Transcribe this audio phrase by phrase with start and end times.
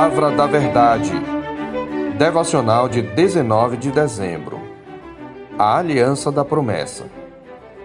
[0.00, 1.12] Palavra da Verdade.
[2.16, 4.58] Devocional de 19 de dezembro.
[5.58, 7.04] A Aliança da Promessa.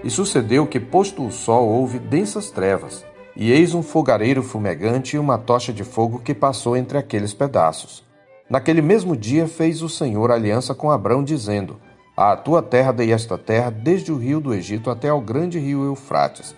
[0.01, 3.05] E sucedeu que, posto o sol, houve densas trevas,
[3.35, 8.01] e eis um fogareiro fumegante e uma tocha de fogo que passou entre aqueles pedaços.
[8.49, 11.81] Naquele mesmo dia fez o Senhor aliança com Abrão, dizendo:
[12.15, 15.83] À tua terra dei esta terra, desde o rio do Egito até ao grande rio
[15.83, 16.55] Eufrates.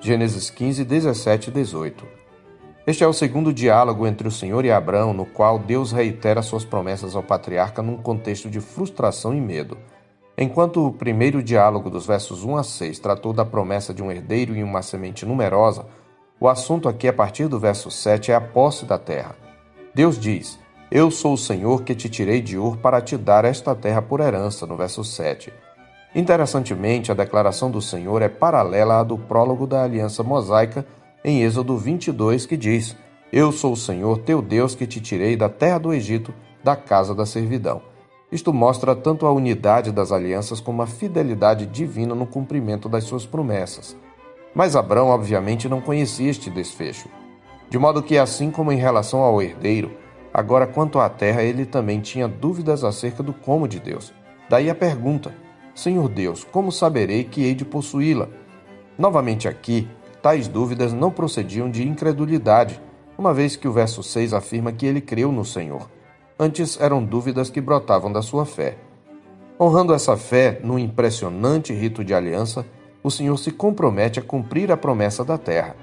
[0.00, 2.25] Gênesis 15, 17 e 18.
[2.86, 6.64] Este é o segundo diálogo entre o Senhor e Abraão, no qual Deus reitera suas
[6.64, 9.76] promessas ao patriarca num contexto de frustração e medo.
[10.38, 14.54] Enquanto o primeiro diálogo dos versos 1 a 6 tratou da promessa de um herdeiro
[14.54, 15.84] e uma semente numerosa,
[16.38, 19.34] o assunto aqui a partir do verso 7 é a posse da terra.
[19.92, 20.56] Deus diz:
[20.88, 24.20] Eu sou o Senhor que te tirei de Ur para te dar esta terra por
[24.20, 25.52] herança, no verso 7.
[26.14, 30.86] Interessantemente, a declaração do Senhor é paralela à do prólogo da aliança mosaica
[31.24, 32.96] em Êxodo 22, que diz:
[33.32, 37.14] Eu sou o Senhor teu Deus que te tirei da terra do Egito, da casa
[37.14, 37.82] da servidão.
[38.30, 43.24] Isto mostra tanto a unidade das alianças como a fidelidade divina no cumprimento das suas
[43.24, 43.96] promessas.
[44.54, 47.08] Mas Abraão, obviamente, não conhecia este desfecho.
[47.68, 49.92] De modo que, assim como em relação ao herdeiro,
[50.32, 54.12] agora quanto à terra, ele também tinha dúvidas acerca do como de Deus.
[54.48, 55.34] Daí a pergunta:
[55.74, 58.28] Senhor Deus, como saberei que hei de possuí-la?
[58.98, 59.88] Novamente aqui,
[60.26, 62.82] tais dúvidas não procediam de incredulidade,
[63.16, 65.88] uma vez que o verso 6 afirma que ele creu no Senhor.
[66.36, 68.76] Antes eram dúvidas que brotavam da sua fé.
[69.60, 72.66] Honrando essa fé no impressionante rito de aliança,
[73.04, 75.76] o Senhor se compromete a cumprir a promessa da terra.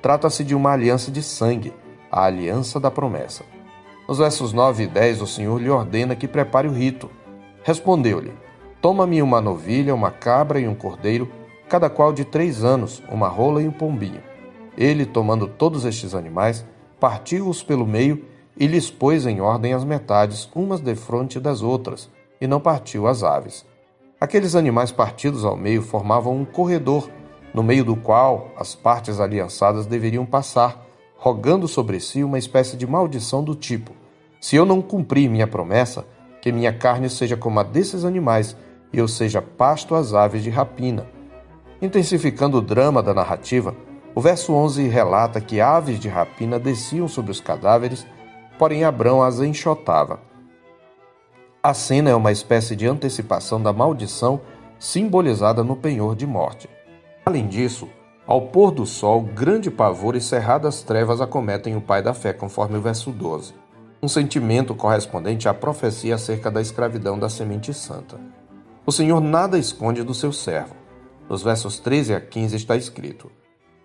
[0.00, 1.74] Trata-se de uma aliança de sangue,
[2.12, 3.42] a aliança da promessa.
[4.08, 7.10] Nos versos 9 e 10, o Senhor lhe ordena que prepare o rito.
[7.64, 8.32] Respondeu-lhe:
[8.80, 11.28] Toma-me uma novilha, uma cabra e um cordeiro
[11.70, 14.20] cada qual de três anos, uma rola e um pombinho.
[14.76, 16.66] Ele, tomando todos estes animais,
[16.98, 18.24] partiu-os pelo meio
[18.56, 23.22] e lhes pôs em ordem as metades, umas defronte das outras, e não partiu as
[23.22, 23.64] aves.
[24.20, 27.08] Aqueles animais partidos ao meio formavam um corredor,
[27.54, 30.84] no meio do qual as partes aliançadas deveriam passar,
[31.16, 33.92] rogando sobre si uma espécie de maldição do tipo:
[34.40, 36.04] Se eu não cumprir minha promessa,
[36.42, 38.56] que minha carne seja como a desses animais,
[38.92, 41.19] e eu seja pasto às aves de rapina.
[41.82, 43.74] Intensificando o drama da narrativa,
[44.14, 48.06] o verso 11 relata que aves de rapina desciam sobre os cadáveres,
[48.58, 50.20] porém Abrão as enxotava.
[51.62, 54.40] A cena é uma espécie de antecipação da maldição
[54.78, 56.68] simbolizada no penhor de morte.
[57.24, 57.88] Além disso,
[58.26, 62.78] ao pôr do sol, grande pavor e cerradas trevas acometem o pai da fé, conforme
[62.78, 63.54] o verso 12.
[64.02, 68.18] Um sentimento correspondente à profecia acerca da escravidão da semente santa.
[68.86, 70.79] O Senhor nada esconde do seu servo.
[71.30, 73.30] Nos versos 13 a 15 está escrito: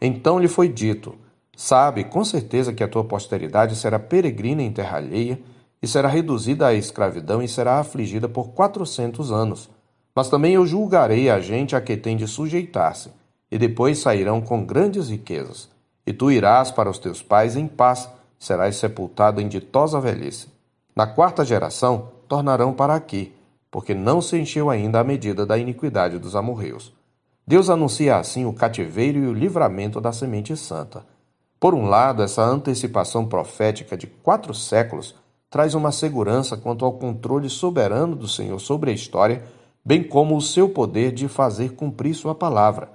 [0.01, 1.13] Então lhe foi dito:
[1.55, 5.39] Sabe com certeza que a tua posteridade será peregrina em terra alheia,
[5.79, 9.69] e será reduzida à escravidão e será afligida por quatrocentos anos.
[10.15, 13.11] Mas também eu julgarei a gente a que tem de sujeitar-se,
[13.51, 15.69] e depois sairão com grandes riquezas.
[16.03, 20.47] E tu irás para os teus pais em paz, serás sepultado em ditosa velhice.
[20.95, 23.35] Na quarta geração tornarão para aqui,
[23.69, 26.91] porque não se encheu ainda a medida da iniquidade dos amorreus.
[27.47, 31.05] Deus anuncia assim o cativeiro e o livramento da semente santa.
[31.59, 35.13] Por um lado, essa antecipação profética de quatro séculos
[35.47, 39.43] traz uma segurança quanto ao controle soberano do Senhor sobre a história,
[39.85, 42.89] bem como o seu poder de fazer cumprir sua palavra.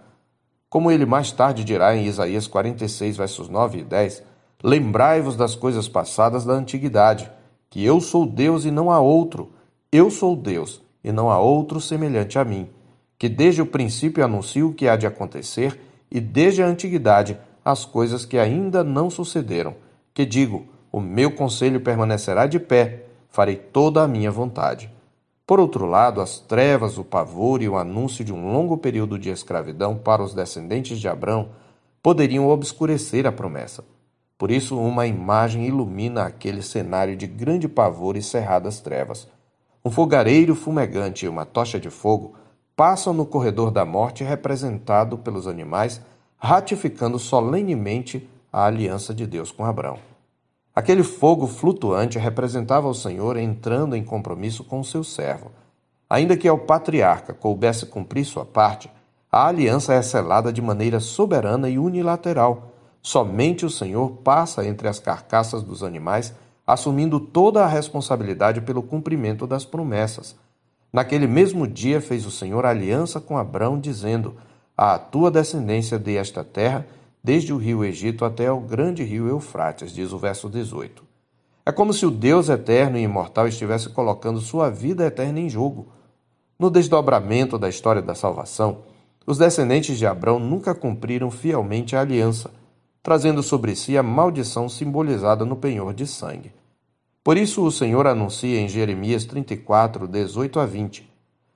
[0.68, 4.24] Como ele mais tarde dirá em Isaías 46, versos 9 e 10,
[4.62, 7.30] Lembrai-vos das coisas passadas da antiguidade,
[7.70, 9.52] que eu sou Deus e não há outro,
[9.90, 12.68] eu sou Deus e não há outro semelhante a mim
[13.20, 15.78] que desde o princípio anuncio o que há de acontecer
[16.10, 19.74] e desde a antiguidade as coisas que ainda não sucederam,
[20.14, 24.90] que digo: o meu conselho permanecerá de pé, farei toda a minha vontade.
[25.46, 29.28] Por outro lado, as trevas, o pavor e o anúncio de um longo período de
[29.28, 31.50] escravidão para os descendentes de Abrão
[32.02, 33.84] poderiam obscurecer a promessa.
[34.38, 39.28] Por isso, uma imagem ilumina aquele cenário de grande pavor e cerradas trevas.
[39.84, 42.34] Um fogareiro fumegante e uma tocha de fogo
[42.80, 46.00] passam no corredor da morte representado pelos animais,
[46.38, 49.98] ratificando solenemente a aliança de Deus com Abraão.
[50.74, 55.50] Aquele fogo flutuante representava o Senhor entrando em compromisso com o seu servo.
[56.08, 58.90] Ainda que ao patriarca coubesse cumprir sua parte,
[59.30, 62.72] a aliança é selada de maneira soberana e unilateral.
[63.02, 66.32] Somente o Senhor passa entre as carcaças dos animais,
[66.66, 70.34] assumindo toda a responsabilidade pelo cumprimento das promessas.
[70.92, 74.34] Naquele mesmo dia fez o Senhor aliança com Abrão, dizendo:
[74.76, 76.86] À tua descendência dei esta terra,
[77.22, 81.04] desde o rio Egito até o grande rio Eufrates, diz o verso 18.
[81.64, 85.88] É como se o Deus eterno e imortal estivesse colocando sua vida eterna em jogo.
[86.58, 88.78] No desdobramento da história da salvação,
[89.26, 92.50] os descendentes de Abrão nunca cumpriram fielmente a aliança,
[93.02, 96.52] trazendo sobre si a maldição simbolizada no penhor de sangue.
[97.22, 101.10] Por isso o Senhor anuncia em Jeremias 34, 18 a 20: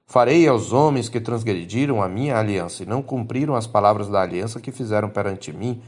[0.06, 4.60] Farei aos homens que transgrediram a minha aliança e não cumpriram as palavras da aliança
[4.60, 5.80] que fizeram perante mim,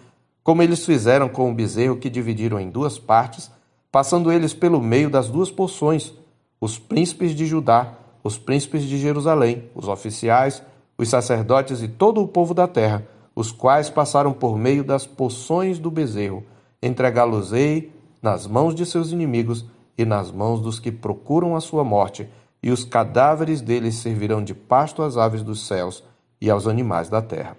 [0.43, 3.51] como eles fizeram com o bezerro que dividiram em duas partes,
[3.93, 6.15] passando eles pelo meio das duas porções,
[6.59, 7.93] os príncipes de Judá,
[8.25, 10.63] os príncipes de Jerusalém, os oficiais,
[10.97, 15.79] os sacerdotes e todo o povo da terra, os quais passaram por meio das porções
[15.79, 16.43] do bezerro,
[16.83, 17.93] entregá-los-ei
[18.27, 19.65] nas mãos de seus inimigos
[19.97, 22.29] e nas mãos dos que procuram a sua morte,
[22.61, 26.03] e os cadáveres deles servirão de pasto às aves dos céus
[26.41, 27.57] e aos animais da terra.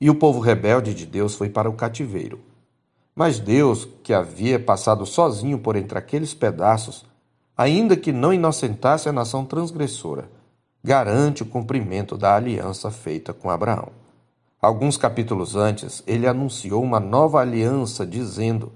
[0.00, 2.40] E o povo rebelde de Deus foi para o cativeiro.
[3.14, 7.04] Mas Deus, que havia passado sozinho por entre aqueles pedaços,
[7.54, 10.30] ainda que não inocentasse a nação transgressora,
[10.82, 13.90] garante o cumprimento da aliança feita com Abraão.
[14.58, 18.72] Alguns capítulos antes, ele anunciou uma nova aliança, dizendo: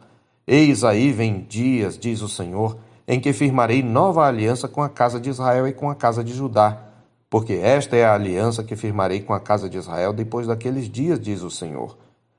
[0.46, 5.20] Eis aí vem dias, diz o Senhor, em que firmarei nova aliança com a casa
[5.20, 6.88] de Israel e com a casa de Judá.
[7.30, 11.20] Porque esta é a aliança que firmarei com a casa de Israel depois daqueles dias,
[11.20, 11.96] diz o Senhor.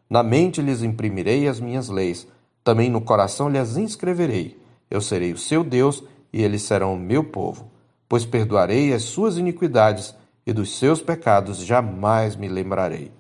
[0.10, 2.28] Na mente lhes imprimirei as minhas leis,
[2.64, 4.60] também no coração lhes inscreverei.
[4.92, 7.72] Eu serei o seu Deus e eles serão o meu povo.
[8.08, 10.14] Pois perdoarei as suas iniquidades
[10.46, 13.12] e dos seus pecados jamais me lembrarei.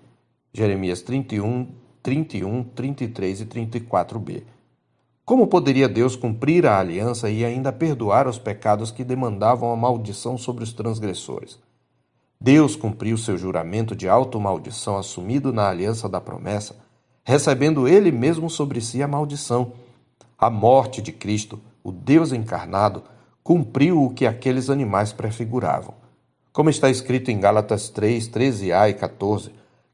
[0.53, 1.68] Jeremias 31,
[2.03, 4.44] 31, 33 e 34b.
[5.25, 10.38] Como poderia Deus cumprir a aliança e ainda perdoar os pecados que demandavam a maldição
[10.38, 11.58] sobre os transgressores?
[12.42, 16.75] Deus cumpriu seu juramento de automaldição assumido na aliança da promessa,
[17.24, 19.72] recebendo ele mesmo sobre si a maldição.
[20.38, 23.02] A morte de Cristo, o Deus encarnado,
[23.42, 25.94] cumpriu o que aqueles animais prefiguravam.
[26.52, 29.52] Como está escrito em Gálatas 3, 13a e 14,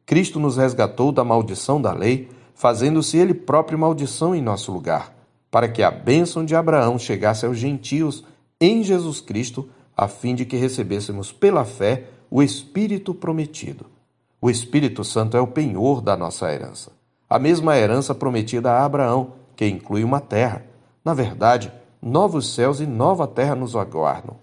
[0.08, 5.19] Cristo nos resgatou da maldição da lei, fazendo-se ele próprio maldição em nosso lugar
[5.52, 8.24] para que a bênção de Abraão chegasse aos gentios
[8.60, 13.86] em Jesus Cristo, a fim de que recebêssemos pela fé o Espírito prometido.
[14.42, 16.92] O Espírito Santo é o penhor da nossa herança,
[17.30, 20.66] a mesma herança prometida a Abraão, que inclui uma terra.
[21.04, 24.38] Na verdade, novos céus e nova terra nos aguardam.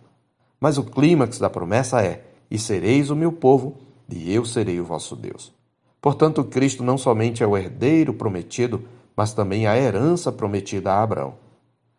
[0.61, 3.77] Mas o clímax da promessa é: E sereis o meu povo,
[4.09, 5.53] e eu serei o vosso Deus.
[6.01, 8.85] Portanto, Cristo não somente é o herdeiro prometido,
[9.17, 11.35] mas também a herança prometida a Abraão.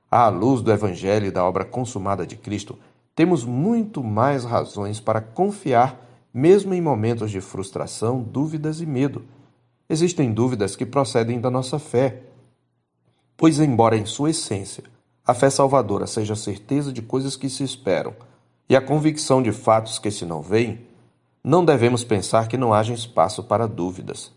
[0.10, 2.78] À luz do Evangelho e da obra consumada de Cristo,
[3.16, 6.00] temos muito mais razões para confiar,
[6.34, 9.26] mesmo em momentos de frustração, dúvidas e medo.
[9.90, 12.22] Existem dúvidas que procedem da nossa fé,
[13.36, 14.84] pois, embora em sua essência
[15.28, 18.16] a fé salvadora seja a certeza de coisas que se esperam
[18.70, 20.88] e a convicção de fatos que se não veem,
[21.44, 24.32] não devemos pensar que não haja espaço para dúvidas.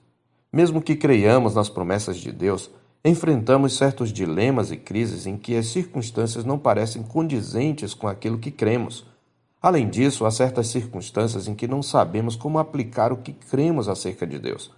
[0.52, 2.70] Mesmo que creiamos nas promessas de Deus,
[3.05, 8.50] enfrentamos certos dilemas e crises em que as circunstâncias não parecem condizentes com aquilo que
[8.50, 9.06] cremos.
[9.62, 14.26] Além disso, há certas circunstâncias em que não sabemos como aplicar o que cremos acerca
[14.26, 14.73] de Deus.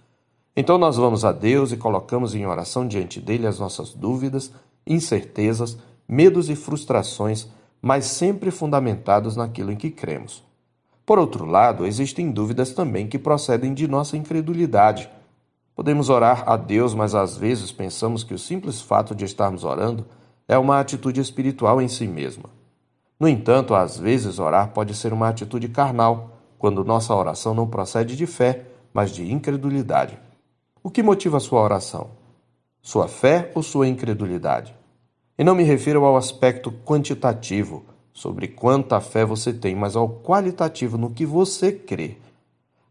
[0.55, 4.51] Então nós vamos a Deus e colocamos em oração diante dele as nossas dúvidas,
[4.85, 7.47] incertezas, medos e frustrações,
[7.81, 10.43] mas sempre fundamentados naquilo em que cremos.
[11.05, 15.09] Por outro lado, existem dúvidas também que procedem de nossa incredulidade
[15.75, 20.05] Podemos orar a Deus, mas às vezes pensamos que o simples fato de estarmos orando
[20.47, 22.45] é uma atitude espiritual em si mesma.
[23.19, 28.15] No entanto, às vezes orar pode ser uma atitude carnal, quando nossa oração não procede
[28.15, 30.17] de fé, mas de incredulidade.
[30.83, 32.11] O que motiva sua oração?
[32.81, 34.75] Sua fé ou sua incredulidade?
[35.37, 40.97] E não me refiro ao aspecto quantitativo, sobre quanta fé você tem, mas ao qualitativo
[40.97, 42.17] no que você crê.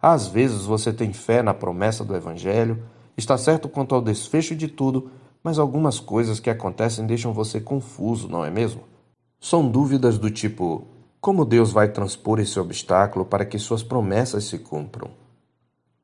[0.02, 2.82] Às vezes você tem fé na promessa do Evangelho,
[3.16, 5.12] está certo quanto ao desfecho de tudo,
[5.44, 8.82] mas algumas coisas que acontecem deixam você confuso, não é mesmo?
[9.40, 10.88] São dúvidas do tipo:
[11.20, 15.08] como Deus vai transpor esse obstáculo para que suas promessas se cumpram?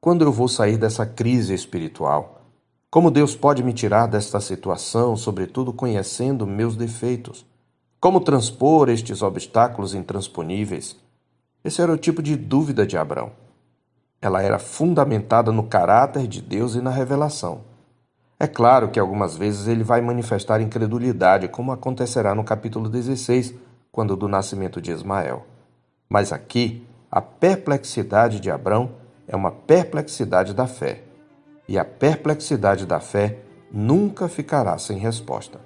[0.00, 2.42] Quando eu vou sair dessa crise espiritual?
[2.88, 7.44] Como Deus pode me tirar desta situação, sobretudo conhecendo meus defeitos?
[8.00, 10.96] Como transpor estes obstáculos intransponíveis?
[11.64, 13.47] Esse era o tipo de dúvida de Abraão.
[14.20, 17.60] Ela era fundamentada no caráter de Deus e na revelação.
[18.40, 23.54] É claro que algumas vezes ele vai manifestar incredulidade, como acontecerá no capítulo 16,
[23.90, 25.44] quando do nascimento de Ismael.
[26.08, 28.90] Mas aqui, a perplexidade de Abrão
[29.26, 31.02] é uma perplexidade da fé.
[31.68, 33.38] E a perplexidade da fé
[33.72, 35.60] nunca ficará sem resposta.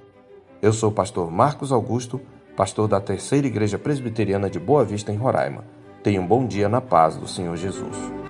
[0.60, 2.20] Eu sou o pastor Marcos Augusto,
[2.56, 5.64] pastor da Terceira Igreja Presbiteriana de Boa Vista, em Roraima.
[6.02, 8.21] Tenha um bom dia na paz do Senhor Jesus.